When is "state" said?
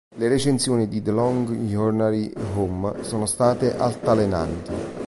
3.27-3.75